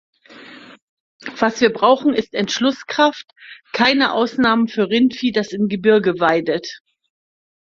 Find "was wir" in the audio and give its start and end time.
1.37-1.71